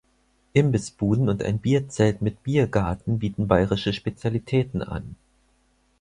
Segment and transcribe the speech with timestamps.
[0.55, 5.15] Imbissbuden und ein Bierzelt mit Biergarten bieten bayerische Spezialitäten an.